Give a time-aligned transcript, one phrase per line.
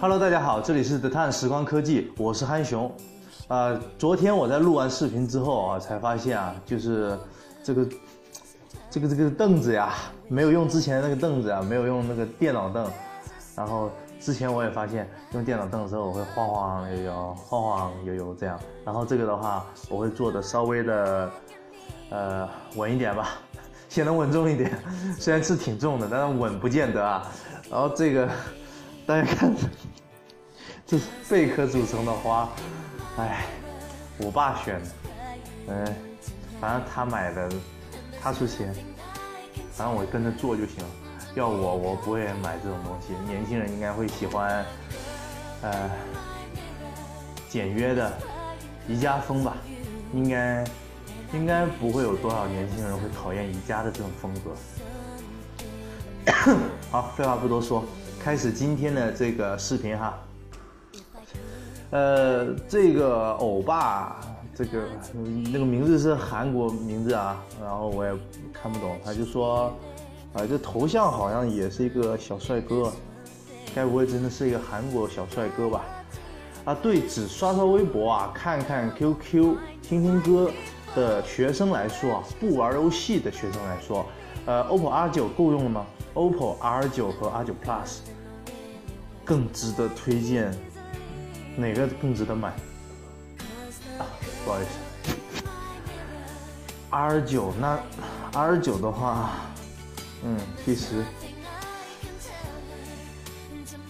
[0.00, 2.92] Hello，大家好，这里是 The Time 时光科技，我是憨熊。
[3.46, 7.16] 呃，昨天我在录完视频之后啊，才发现啊，就是
[7.62, 7.86] 这个
[8.90, 9.94] 这个这个凳子呀，
[10.26, 12.84] 没有用之前那个凳子啊，没有用那个电脑凳。
[13.56, 18.58] 然后之前我也发现用电脑凳的时候，我会晃晃悠悠，晃晃悠悠这样。
[18.84, 21.30] 然后这个的话，我会做的稍微的
[22.10, 23.38] 呃稳一点吧，
[23.88, 24.76] 显得稳重一点。
[25.18, 27.30] 虽然是挺重的，但是稳不见得啊。
[27.70, 28.28] 然后这个
[29.06, 29.54] 大家看，
[30.86, 32.48] 这是贝壳组成的花。
[33.16, 33.46] 哎，
[34.18, 34.88] 我爸选的，
[35.68, 35.96] 嗯，
[36.60, 37.48] 反正他买的，
[38.20, 38.74] 他出钱，
[39.70, 40.90] 反正我跟着做就行了。
[41.34, 43.12] 要我，我不会买这种东西。
[43.26, 44.64] 年轻人应该会喜欢，
[45.62, 45.90] 呃，
[47.48, 48.12] 简约的
[48.88, 49.56] 宜家风吧？
[50.12, 50.64] 应该，
[51.32, 54.52] 应该不会有多少年轻人会讨厌宜家的这种风格。
[56.92, 57.84] 好，废话不多说，
[58.20, 60.18] 开始今天的这个视频哈。
[61.90, 64.20] 呃，这个欧巴，
[64.54, 64.82] 这个
[65.52, 68.12] 那个名字是韩国名字啊，然后我也
[68.52, 68.96] 看不懂。
[69.04, 69.76] 他就说，
[70.34, 72.92] 啊，这头像好像也是一个小帅哥，
[73.74, 75.84] 该不会真的是一个韩国小帅哥吧？
[76.64, 80.50] 啊，对，只刷刷微博啊，看看 QQ，听听歌
[80.96, 84.04] 的学生来说啊，不玩游戏的学生来说，
[84.46, 87.98] 呃，OPPO R9 够用了吗？OPPO R9 和 R9 Plus
[89.24, 90.52] 更值得推荐。
[91.56, 92.48] 哪个更值得买？
[93.98, 94.02] 啊，
[94.44, 95.14] 不好意思
[96.90, 97.78] ，R 九那
[98.32, 99.30] R 九的话，
[100.24, 101.04] 嗯，其实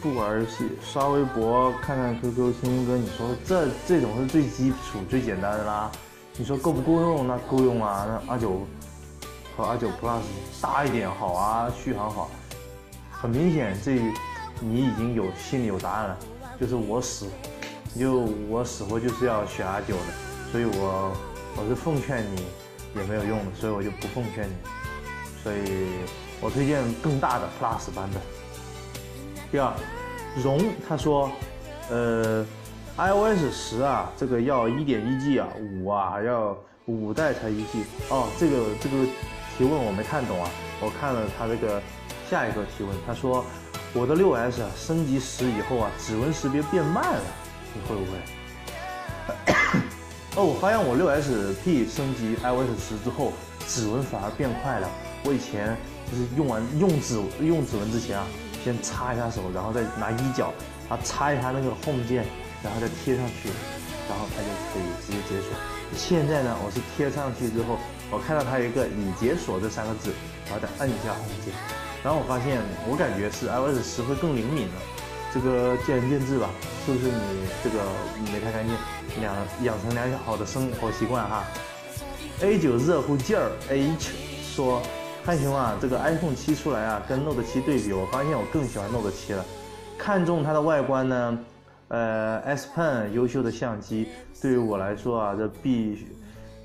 [0.00, 5.90] 不玩游戏，刷微博，看看 QQ，听听歌，你说这这种是最基础、最简单的啦。
[6.36, 7.28] 你说够不够用？
[7.28, 8.04] 那够用啊。
[8.26, 8.66] 那 R 九
[9.56, 10.20] 和 R 九 Plus
[10.60, 12.28] 大一点好啊，续航好。
[13.12, 13.92] 很明显，这
[14.60, 16.18] 你已经有心里有答案了，
[16.60, 17.28] 就是我死。
[17.96, 20.02] 就我死活就是要选 R 九的，
[20.50, 21.16] 所以我
[21.56, 22.44] 我是奉劝你
[22.96, 24.52] 也没有用，所以我就不奉劝你，
[25.44, 25.86] 所以
[26.40, 28.22] 我推荐更大的 Plus 版本。
[29.50, 29.72] 第二，
[30.42, 31.30] 荣他说，
[31.90, 32.44] 呃
[32.96, 36.56] ，iOS 十啊，这个要一点一 G 啊，五啊要
[36.86, 37.84] 五代才一 G。
[38.08, 39.06] 哦，这个这个
[39.56, 40.50] 提问我没看懂啊，
[40.80, 41.80] 我看了他这个
[42.28, 43.44] 下一个提问，他说
[43.92, 47.22] 我的六 S 啊升级十以后啊，指纹识别变慢了。
[47.72, 48.18] 你会不会？
[50.36, 53.32] 哦，我发现我六 S P 升级 iOS 十之后，
[53.68, 54.88] 指纹反而变快了。
[55.24, 55.76] 我以前
[56.10, 58.26] 就是用完用指用指纹之前啊，
[58.62, 60.52] 先擦一下手，然后再拿衣角
[60.88, 62.26] 啊擦一下那个 Home 键，
[62.62, 63.48] 然后再贴上去，
[64.08, 65.50] 然后它就可以直接解锁。
[65.96, 67.78] 现在呢，我是贴上去之后，
[68.10, 70.12] 我看到它有一个已解锁这三个字，
[70.46, 71.54] 然后再摁一下 Home 键，
[72.02, 74.74] 然后我发现我感觉是 iOS 十会更灵敏了。
[75.32, 76.48] 这个见仁见智吧，
[76.86, 77.80] 是不是你这个
[78.30, 78.76] 没太干净，
[79.20, 79.34] 养
[79.64, 81.42] 养成良好的生活习惯哈
[82.40, 84.12] ？A 九热乎劲儿 H
[84.54, 84.80] 说，
[85.24, 89.42] 汉雄啊，这个 iPhone 七出来啊，跟 Note 七对比，我发现我更喜欢 Note 七了，
[89.96, 91.38] 看中它的外观呢，
[91.88, 94.08] 呃，S Pen 优秀的相机，
[94.42, 96.06] 对于我来说啊，这必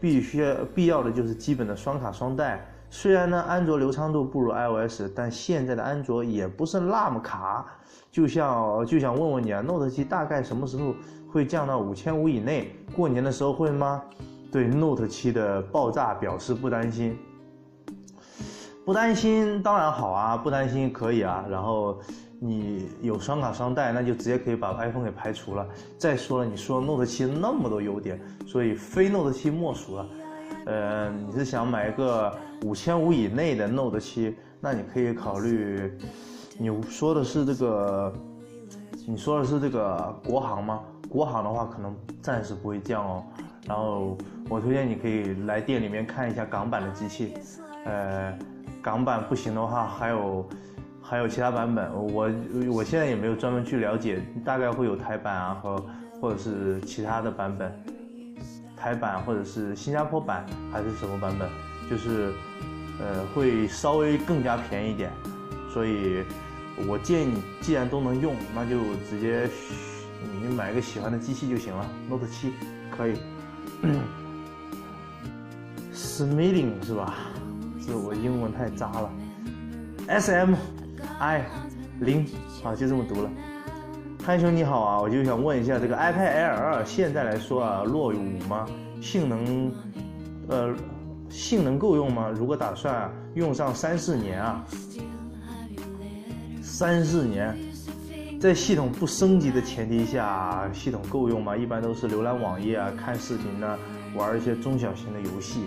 [0.00, 2.64] 必须必要的就是基本的双卡双待。
[2.90, 7.66] 虽然呢，安卓流畅度不如 iOS，但现在的安卓也不是那么卡。
[8.12, 10.94] 就像就想问问你啊，Note 七大概什么时候
[11.28, 12.72] 会降到五千五以内？
[12.94, 14.00] 过年的时候会吗？
[14.52, 17.18] 对 Note 七的爆炸表示不担心，
[18.84, 21.44] 不担心当然好啊，不担心可以啊。
[21.48, 21.98] 然后
[22.38, 25.66] 你有双卡双待，那就直接可以把 iPhone 给排除了。
[25.96, 30.06] 再说了，你说 Note 七那么多优点，所以非 Note 七莫属了。
[30.66, 32.30] 呃，你是想买一个
[32.62, 35.96] 五千五以内的 Note 七，那你可以考虑。
[36.58, 38.12] 你说的是这个，
[39.06, 40.80] 你说的是这个国行吗？
[41.08, 43.24] 国行的话，可能暂时不会降哦。
[43.66, 44.16] 然后
[44.50, 47.34] 我推荐你可以来店里面看一下港版的机器，
[47.86, 48.38] 呃，
[48.84, 50.46] 港版不行的话，还有
[51.00, 51.90] 还有其他版本。
[51.94, 52.30] 我
[52.70, 55.82] 我现在也没有专门去了解，大概会有台版啊和
[56.20, 57.72] 或者是其他的版本，
[58.76, 61.48] 台版或者是新加坡版还是什么版本，
[61.88, 62.30] 就是
[63.00, 65.10] 呃会稍微更加便宜一点，
[65.72, 66.22] 所以。
[66.88, 69.48] 我建议你，既然都能用，那就直接
[70.42, 71.86] 你买个喜欢的机器就行了。
[72.10, 72.52] Note 七
[72.90, 73.14] 可以，
[75.94, 77.14] Smiling 是吧？
[77.84, 79.12] 是我英文太渣了。
[80.06, 80.54] S M
[81.18, 81.44] I
[82.00, 82.26] 零，
[82.62, 83.30] 好，就这么读了。
[84.24, 88.66] 潘兄你好啊，我就想问一下，这个 iPad Air 二现在来说啊，落伍吗？
[89.02, 89.70] 性能，
[90.48, 90.74] 呃，
[91.28, 92.30] 性能够用吗？
[92.34, 94.64] 如果打算用上三四年啊，
[96.62, 97.54] 三四年，
[98.40, 101.54] 在系统不升级的前提下，系统够用吗？
[101.54, 103.78] 一般都是浏览网页啊，看视频呢，
[104.14, 105.66] 玩一些中小型的游戏。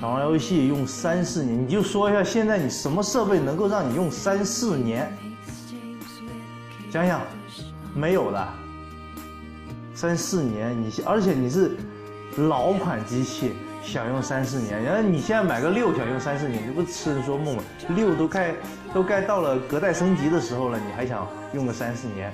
[0.00, 5.12] 想玩游戏用三四年，你就说一下，现在你什么设备能够让你用三四年？
[6.88, 7.20] 想想，
[7.94, 8.48] 没有的。
[9.94, 11.76] 三四年，你而且你是
[12.36, 17.64] 老款机器，想用三四年，然后你现在买个六想用三四年，这不痴人说梦吗？
[17.88, 18.54] 六都该
[18.94, 22.32] 都该到了隔代升级的时候了，你还想用个三四年？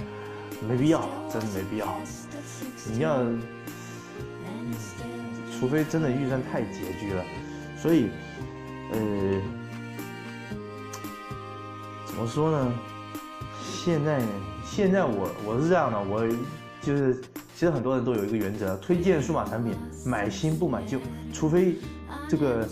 [0.69, 1.87] 没必要，真的没必要。
[2.93, 3.25] 你要，
[5.59, 7.25] 除非真的预算太拮据了，
[7.85, 8.09] 所以，
[8.93, 8.99] 呃，
[12.07, 12.73] 怎么说呢？
[13.63, 14.23] 现在，
[14.65, 16.27] 现在我我是这样的，我
[16.81, 17.15] 就是，
[17.55, 19.75] 其实很多人都有一个原则，推荐数码产品
[20.07, 20.99] 买新不买旧，
[21.31, 21.77] 除非
[22.27, 22.67] 这个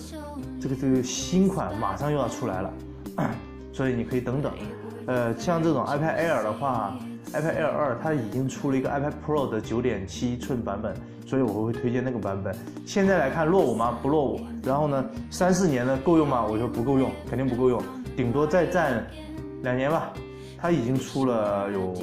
[0.59, 2.73] 这个这个新款马上又要出来了，
[3.70, 4.50] 所以你可以等等。
[5.05, 6.97] 呃，像这种 iPad Air 的话
[7.32, 10.94] ，iPad Air 二它已经出了一个 iPad Pro 的九点七寸版本，
[11.26, 12.55] 所以我会推荐那个版本。
[12.87, 13.99] 现在来看落伍吗？
[14.02, 14.40] 不落伍。
[14.64, 16.44] 然后呢，三四年呢够用吗？
[16.44, 17.82] 我说不够用，肯定不够用，
[18.17, 19.05] 顶多再占
[19.62, 20.12] 两年吧。
[20.58, 21.94] 它已经出了有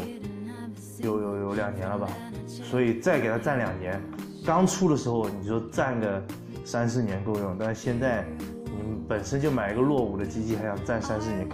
[1.02, 2.10] 有有有两年了吧，
[2.46, 4.02] 所以再给它占两年。
[4.46, 6.22] 刚出的时候你说占个
[6.66, 8.26] 三四年够用，但是现在
[8.66, 11.48] 你本身就买一个落伍的机器，还想占三四年。